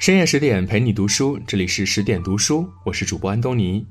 [0.00, 3.86] 深夜十点陪你读书，这里是十点读书，我是主播安东尼。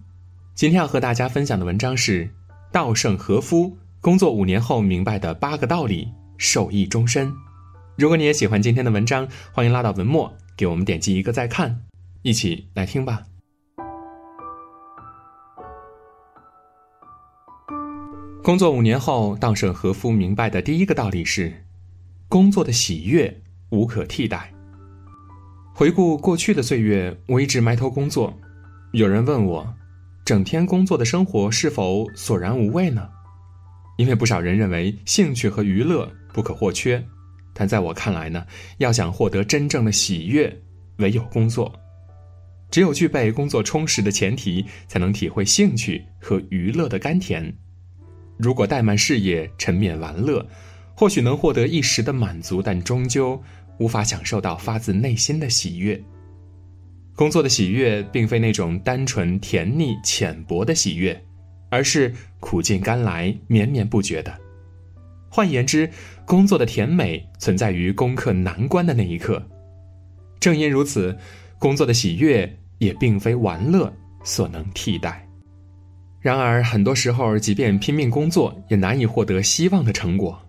[0.56, 2.28] 今天要和大家分享的文章是
[2.72, 7.32] 稻盛和夫工作五年后明白的八个道理，受益终身。
[7.96, 11.80] 如果你也喜欢今天的文章，欢迎拉到文末给我们点击一个再看，
[12.24, 13.22] 一起来听吧。
[18.42, 21.64] 工作五年后，稻盛和夫明白的第一个道理是：
[22.28, 24.52] 工作的喜悦无可替代。
[25.80, 28.38] 回顾过去的岁月，我一直埋头工作。
[28.92, 29.74] 有人问我，
[30.26, 33.08] 整天工作的生活是否索然无味呢？
[33.98, 37.02] 因为不少人认为兴趣和娱乐不可或缺，
[37.54, 38.46] 但在我看来呢，
[38.80, 40.54] 要想获得真正的喜悦，
[40.98, 41.74] 唯有工作。
[42.70, 47.56] 只有具备工作充实的前提，才能体会兴趣和娱乐的甘甜。
[48.38, 50.46] 如果怠慢事业，沉湎玩乐，
[50.94, 53.42] 或许能获得一时的满足，但终究。
[53.80, 56.00] 无法享受到发自内心的喜悦。
[57.16, 61.20] 工作的喜悦，并非那种单纯甜腻浅薄的喜悦，
[61.70, 64.34] 而是苦尽甘来、绵绵不绝的。
[65.30, 65.90] 换言之，
[66.26, 69.46] 工作的甜美存在于攻克难关的那一刻。
[70.40, 71.18] 正因如此，
[71.58, 73.94] 工作的喜悦也并非玩乐
[74.24, 75.28] 所能替代。
[76.22, 80.42] 然而，很多时候，即便拼命工作，也难以获得希望的成果。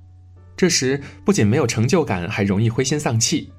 [0.61, 3.50] 这时不仅没有成就感，还容易灰心丧气。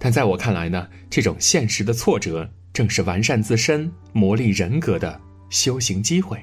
[0.00, 6.38] 但在我看来呢，这种现实的挫折正是完善自身、磨砺人格的修行机会。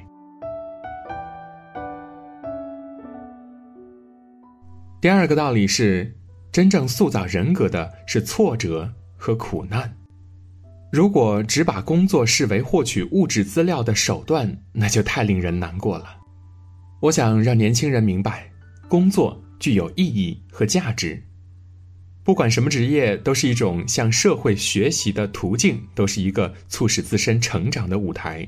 [5.01, 6.15] 第二个道理是，
[6.51, 9.91] 真正塑造人格的是挫折和苦难。
[10.91, 16.15] 如果只把工作视为获取物质资料的手段，那就太令人难过了。
[17.01, 18.51] 我想让年轻人明白，
[18.87, 19.43] 工作。
[19.59, 21.21] 具有意义和价值。
[22.23, 28.47] 不管什么职业，都是一种向社会学习的途径，都是一个促使自身成长的舞台。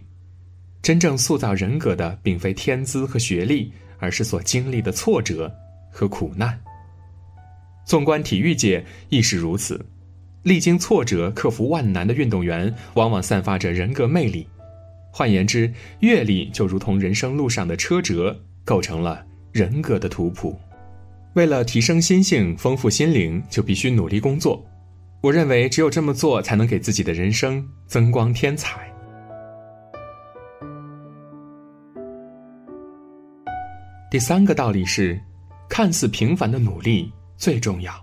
[0.81, 5.52] 真正塑造人格的，并非天资和学历，而是所经历的挫折
[5.91, 6.59] 和苦难。
[7.86, 9.84] 纵观体育界亦是如此，
[10.44, 14.47] 历经挫折、克服万难的运动员，往往散发着人格魅力。
[15.12, 20.59] 换言之，阅历就如同人生路上的车辙，构成了人格的图谱。
[21.34, 24.62] 为了提升心性、丰富心灵，就必须努力工作。
[25.22, 28.92] 我认为，只有这么做，才能给自己的人生增光添彩。
[34.09, 35.18] 第三个道理是，
[35.69, 37.94] 看似平凡的努力最重要。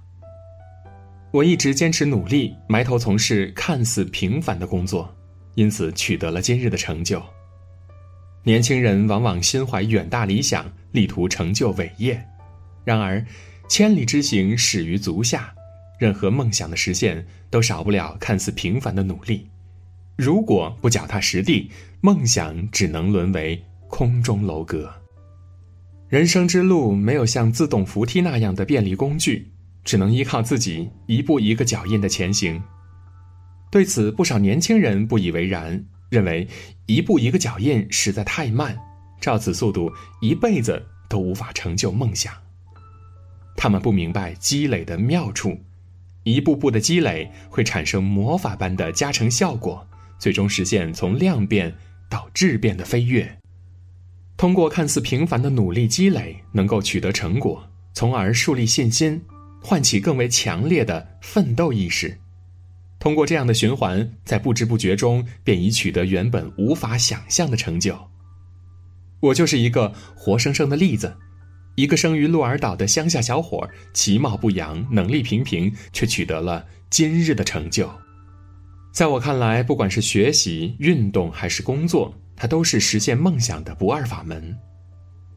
[1.30, 5.14] 我一直坚持努力，埋头从事看似平凡的工作，
[5.54, 7.22] 因此取得了今日的成就。
[8.42, 12.26] 年轻人往往心怀远大理想，力图成就伟业。
[12.88, 13.22] 然而，
[13.68, 15.52] 千里之行始于足下，
[15.98, 19.46] 任何梦想的实现都少不了看似平凡的努力。
[20.16, 24.90] 如果不脚踏实地，梦想只能沦为空中楼阁。
[26.08, 29.46] 人生之路没有像自动扶梯那样的便利工具，
[29.84, 32.58] 只能依靠自己一步一个脚印的前行。
[33.70, 36.48] 对此，不少年轻人不以为然，认为
[36.86, 38.74] 一步一个脚印实在太慢，
[39.20, 42.32] 照此速度，一辈子都无法成就梦想。
[43.60, 45.58] 他们不明白积累的妙处，
[46.22, 49.84] 一步步的积累会产生魔法般的加成效果，
[50.16, 51.74] 最终实现从量变
[52.08, 53.36] 到质变的飞跃。
[54.36, 59.20] 通过看似平凡的努力积累，能够取得成果，从而树立信心，
[59.60, 62.16] 唤起更为强烈的奋斗意识。
[63.00, 67.98] 通过这样的循环，在不知不觉中便已取得原本无法想象的成就。
[69.18, 71.16] 我就是一个活生生的例子。
[71.78, 77.88] 一个生于鹿儿岛的乡下小伙，其貌不扬，能力平平，却取得了今日的成就。
[78.92, 84.58] 在我看来，不管是学习、运动还是工作，它都是实现梦想的不二法门。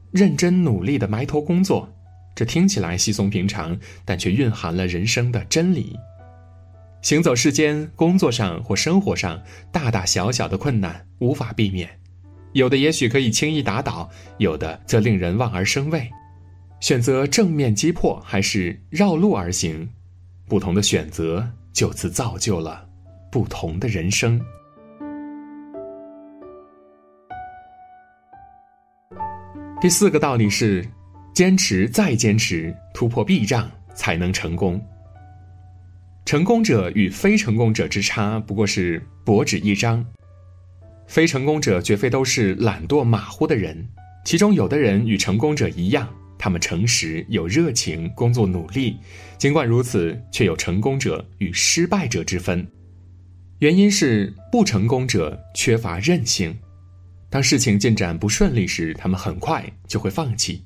[0.10, 1.88] 认真努力的埋头工作，
[2.34, 5.96] 这听起来稀松平常，但却蕴含了人生的真理。
[7.04, 9.40] 行走世间，工作上或生活上，
[9.72, 11.88] 大大小小的困难无法避免，
[12.54, 14.10] 有的也许可以轻易打倒，
[14.40, 16.10] 有的则令人望而生畏。
[16.82, 19.88] 选择正面击破还是绕路而行，
[20.48, 22.84] 不同的选择就此造就了
[23.32, 24.42] 不同的人生。
[29.80, 30.84] 第四个道理是：
[31.36, 34.84] 坚持再坚持，突破壁障才能成功。
[36.26, 40.04] 成功者与非成功者之差不过是薄纸一张。
[41.06, 43.88] 非成功者绝非都是懒惰马虎的人，
[44.26, 46.12] 其中有的人与成功者一样。
[46.42, 48.98] 他们诚实有热情，工作努力。
[49.38, 52.68] 尽管如此，却有成功者与失败者之分。
[53.60, 56.58] 原因是不成功者缺乏韧性，
[57.30, 60.66] 当事情进展不顺利时，他们很快就会放弃。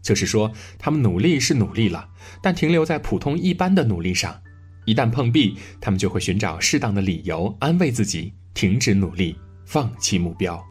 [0.00, 2.08] 就是说，他们努力是努力了，
[2.40, 4.40] 但停留在普通一般的努力上。
[4.84, 9.36] 一旦碰壁，他们就会寻找适当的理由安慰自己，停止努力，
[9.66, 10.64] 放弃目标。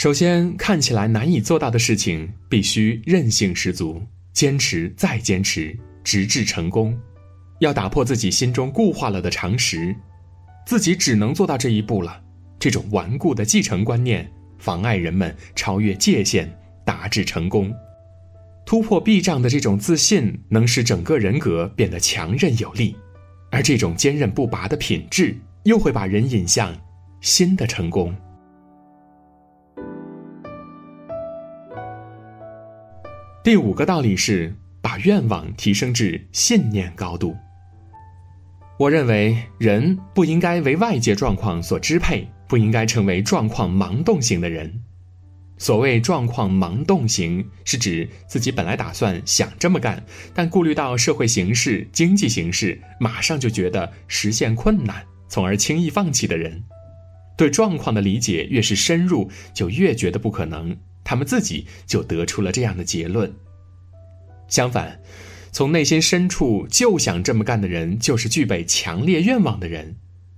[0.00, 4.00] 首先，看起来难以做到的事情，必须韧性十足，
[4.32, 6.98] 坚持再坚持，直至成功。
[7.58, 9.94] 要打破自己心中固化了的常识，
[10.66, 12.18] 自己只能做到这一步了。
[12.58, 14.26] 这种顽固的继承观念，
[14.56, 16.50] 妨碍人们超越界限，
[16.82, 17.70] 达至成功。
[18.64, 22.96] 突破壁障的这种自信，能使整个人格变得强韧有力。
[23.50, 26.74] 而这种坚韧不拔的品质，又会把人引向
[27.20, 28.16] 新的成功。
[33.42, 37.34] 第五个道理是，把愿望提升至信念高度。
[38.78, 44.70] 我认为，人不应该为外界状况所支配，不应该成为状况盲动型的人。
[45.56, 50.04] 所谓状况盲动型，是指自己本来打算想这么干，
[50.34, 56.62] 但顾虑到社会形势、经济形势，马上就觉得实现困难，从而轻易放弃的人。
[57.38, 60.76] 对状况的理解越是深入，就越觉得不可能。
[61.10, 63.34] 他们自己就得出了这样的结论。
[64.46, 65.00] 相反，
[65.50, 69.96] 从内心深处就想这么干的人，就是具备强烈愿望的人。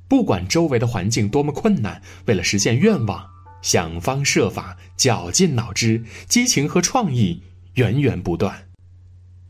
[0.09, 3.23] 不管周围的环境多么困难，为了实现愿望。
[3.61, 7.43] 想方设法，绞尽脑汁，激情和创意
[7.75, 8.69] 源源不断。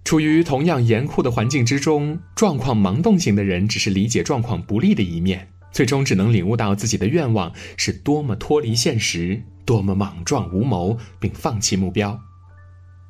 [0.03, 12.21] 处于同样严酷的环境之中，状况盲动型的人只是理解状况不利的一面，最终只能领悟到自己的愿望是多么脱离现实，多么莽撞无谋，并放弃目标。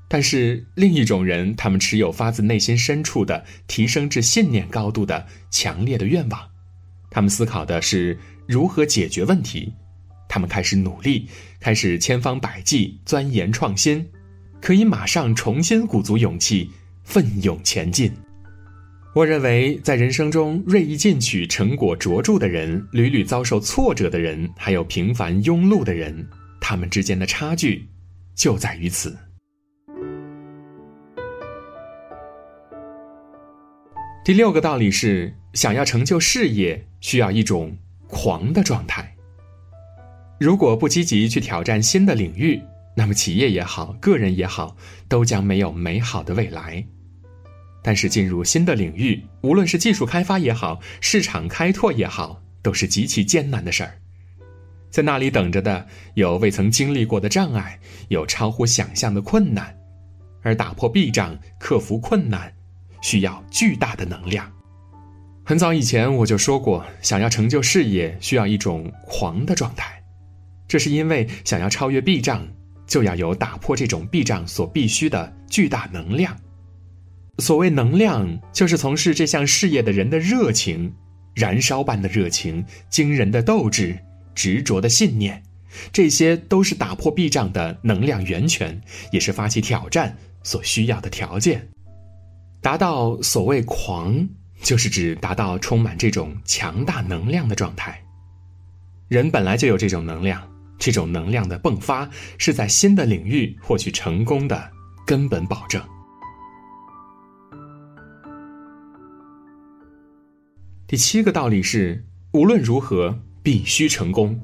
[0.09, 6.41] 但是另一种人，他们持有发自内心深处的提升至信念高度的强烈的愿望，
[7.11, 9.73] 他们思考的是如何解决问题。
[10.29, 11.29] 他们开始努力，
[11.61, 14.07] 开始千方百计钻研创新，
[14.61, 16.71] 可以马上重新鼓足勇气，
[17.05, 18.13] 奋勇前进。
[19.15, 26.27] 我认为，在人生中锐意进取、成果卓著的人，屡屡遭受挫折的人，还有平凡庸碌的人，
[26.73, 27.87] 他们之间的差距
[28.35, 29.15] 就在于此。
[34.25, 37.77] 第六个道理是：想要成就事业，需要一种
[38.07, 39.15] 狂的状态。
[40.41, 42.59] 如果不积极去挑战新的领域，
[42.97, 44.75] 那么企业也好，个人也好，
[45.09, 46.83] 都将没有美好的未来。
[47.83, 53.99] 但是进入新的领域，无论是技术开发也好，市场开拓也好，都是极其艰难的事儿。
[54.93, 55.85] 在那里等着的
[56.15, 57.79] 有未曾经历过的障碍，
[58.09, 59.75] 有超乎想象的困难，
[60.43, 62.53] 而打破壁障、克服困难，
[63.01, 64.53] 需要巨大的能量。
[65.45, 69.99] 很早以前我就说过，想要成就事业，需要一种狂的状态。
[70.69, 72.47] 这是因为想要超越壁障，
[72.87, 76.37] 就要有打破这种壁障所必须的巨大能量。
[77.39, 80.93] 所谓能量，就是从事这项事业的人的热情，
[81.35, 83.99] 燃烧般的热情，惊人的斗志，
[84.35, 85.43] 执着的信念，
[85.93, 88.81] 这些都是打破壁障的能量源泉，
[89.11, 91.69] 也是发起挑战所需要的条件。
[92.61, 94.29] 达到所谓狂，
[94.63, 98.01] 就是指达到充满这种强大能量的状态。
[99.09, 100.43] 人本来就有这种能量。
[100.79, 104.69] 这种能量的迸发是在新的领域获取成功的
[105.07, 105.81] 根本保证。
[110.89, 114.39] 第七个道理是：无论如何必须成功。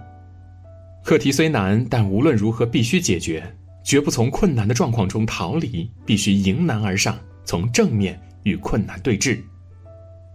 [1.04, 9.38] 课题虽难，但无论如何必须解决，绝不从困难的状况中逃离，必须迎难而上，从正面与困难对峙。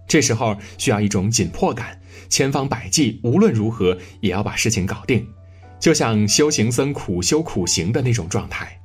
[0.07, 5.27] 这时候需要一种紧迫感，千方百计，无论如何也要把事情搞定。
[5.79, 8.79] 就像修行僧苦修苦行的那种状态，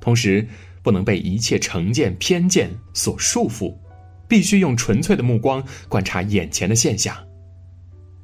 [0.00, 0.48] 同时
[0.82, 3.74] 不能被一切成见偏见所束缚，
[4.26, 7.14] 必须用纯粹的目光观察眼前的现象。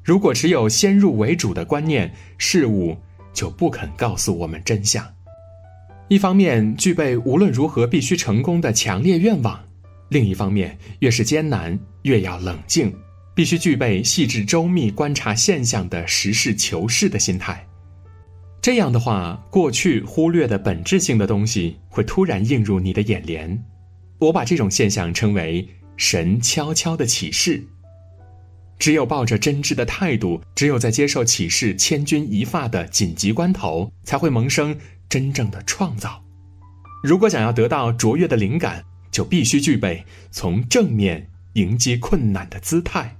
[0.03, 2.97] 如果只有先入为主的观念，事物
[3.33, 5.05] 就不肯告诉我们真相。
[6.09, 9.63] 一方面具备无论如何必须成功的强烈愿望，
[10.09, 12.93] 另一方面越是艰难越要冷静，
[13.33, 17.65] 必须具备细致周密观察现象的实事求是的心态。
[18.61, 23.63] 这样的话，过去忽略的本质性的东西会突然映入你的眼帘。
[24.19, 25.67] 我把这种现象称为
[25.97, 27.63] “神悄悄的启示”。
[28.83, 36.21] 只有抱着真挚的态度只有在接受启示千钧一发的紧急关头才会萌生真正的创造。
[37.01, 43.15] 如果想要得到卓越的灵感就必须具备从正面迎接困难的姿态。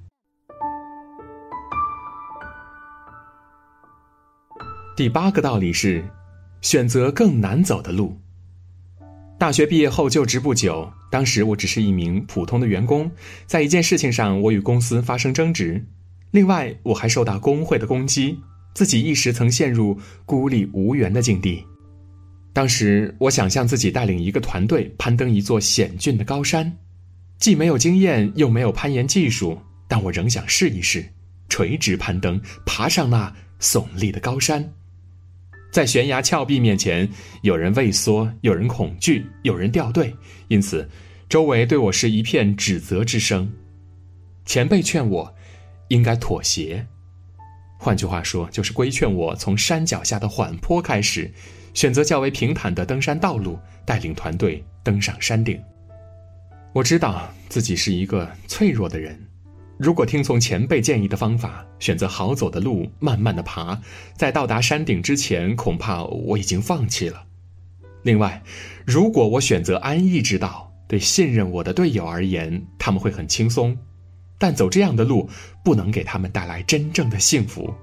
[4.97, 6.03] 第八个道理是
[6.59, 8.22] 选择更难走的路。
[9.43, 13.11] 大学毕业后就职不久，当时我只是一名普通的员工，
[13.45, 15.85] 在一件事情上我与公司发生争执，
[16.31, 18.39] 另外我还受到工会的攻击，
[18.73, 21.61] 自己一时曾陷入孤立无援的境地。
[22.53, 26.77] 当时我想象自己带领一个团队攀登一座险峻的高山，
[27.37, 29.59] 既没有经验又没有攀岩技术，
[29.89, 31.03] 但我仍想试一试，
[31.49, 34.71] 垂直攀登，爬上那耸立的高山。
[35.73, 37.09] 在悬崖峭壁面前，
[37.41, 40.15] 有人畏缩，有人恐惧，有人掉队，
[40.47, 40.87] 因此，
[41.27, 43.51] 周围对我是一片指责之声。
[44.45, 45.33] 前辈劝我，
[45.87, 46.85] 应该妥协，
[47.79, 51.33] 换句话说，就是规劝我从山脚下的缓坡开始，
[51.73, 55.59] 选择较为平坦的登山道路，带领团队登上山顶。
[56.71, 59.19] 我知道自己是一个脆弱的人。
[59.83, 63.77] 如果听从前辈建议的方法，选择好走的路，慢慢的爬，
[64.15, 67.25] 在到达山顶之前，恐怕我已经放弃了。
[68.03, 68.41] 另外，
[68.85, 73.77] 如果我选择安逸之道，对信任我的队友而言，他们会很轻松，
[74.37, 75.29] 但走这样的路，
[75.65, 77.73] 不能给他们带来真正的幸福。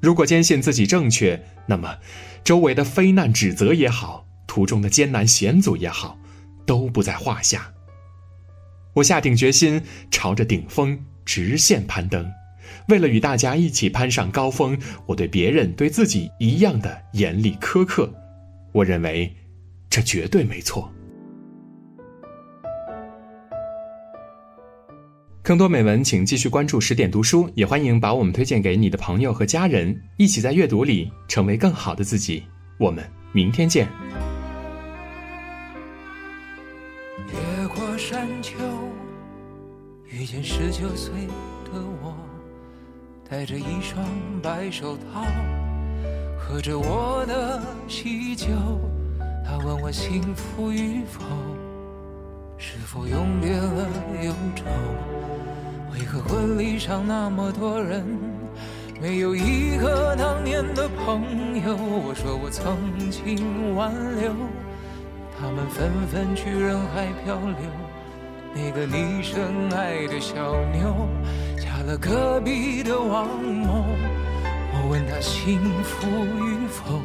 [0.00, 1.98] 如果坚信自己正确，那么，
[2.42, 6.18] 周围的非难指责也好，途中的艰难险阻也好，
[6.64, 7.70] 都不在话下。
[8.98, 12.28] 我下定决心，朝着顶峰直线攀登。
[12.88, 14.76] 为了与大家一起攀上高峰，
[15.06, 18.12] 我对别人、对自己一样的严厉苛刻。
[18.72, 19.32] 我认为，
[19.88, 20.92] 这绝对没错。
[25.42, 32.42] 更多美文，请继续关注十点读书，也欢迎把我们推荐给你的朋友和家人，一起在阅读里成为更好的自己。
[32.78, 33.88] 我们明天见。
[37.32, 38.56] 越过山丘，
[40.18, 41.28] 遇见十九岁
[41.64, 42.12] 的我，
[43.30, 44.04] 戴着一双
[44.42, 45.22] 白手套，
[46.36, 48.48] 喝着我的喜酒。
[49.46, 51.22] 他问我幸福与否，
[52.56, 53.88] 是否永别了
[54.24, 54.64] 忧愁？
[55.92, 58.04] 为何婚礼上那么多人，
[59.00, 61.22] 没有一个当年的朋
[61.64, 61.76] 友？
[61.76, 62.76] 我说我曾
[63.08, 64.32] 经挽留，
[65.38, 67.87] 他们纷纷去人海漂流。
[68.54, 70.34] 那个你深爱的小
[70.72, 71.08] 妞，
[71.56, 73.84] 嫁了隔壁的王某。
[74.72, 77.00] 我问她幸福与否，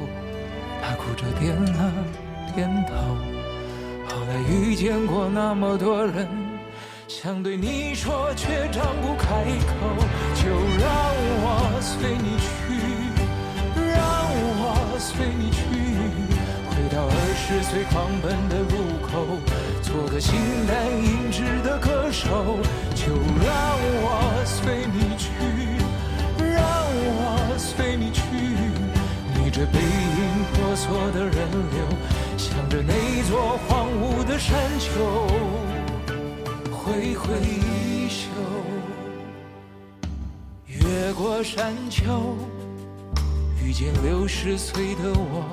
[0.82, 1.94] 她哭着点了
[2.56, 2.94] 点头。
[4.08, 6.28] 后来遇见过那么多人，
[7.08, 9.28] 想对你说却张不开
[9.68, 9.74] 口。
[10.36, 10.90] 就让
[11.42, 11.48] 我
[11.82, 12.48] 随你去，
[13.76, 14.02] 让
[14.60, 15.62] 我随你去，
[16.70, 18.74] 回到二十岁狂奔的路
[19.08, 19.12] 口。
[19.94, 20.34] 做个形
[20.68, 22.58] 单影只的歌手，
[22.96, 25.30] 就让我随你去，
[26.40, 28.24] 让我随你去。
[29.38, 31.36] 逆着背影婆娑的人
[31.70, 31.86] 流，
[32.38, 35.28] 向着那座荒芜的山丘
[36.72, 38.32] 挥挥衣袖。
[40.66, 42.36] 越过山丘，
[43.64, 45.46] 遇见六十岁的我，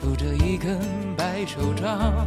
[0.00, 0.80] 拄着一根
[1.16, 2.26] 白手杖。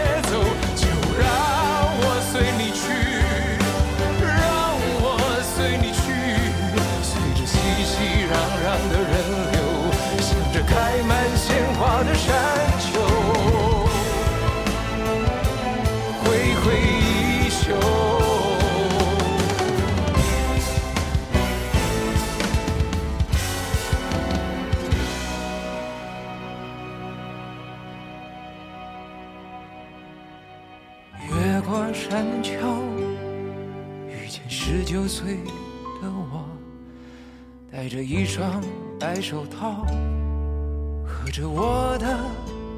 [41.31, 42.19] 着我的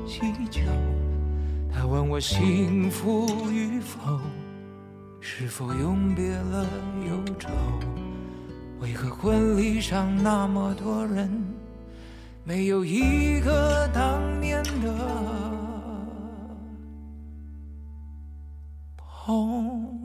[0.07, 0.61] 喜酒。
[1.73, 4.19] 他问我幸福与否，
[5.19, 6.63] 是否永别了
[7.07, 7.49] 忧愁？
[8.79, 11.31] 为何婚礼上那么多人，
[12.43, 14.93] 没有一个当年的
[18.97, 20.02] 朋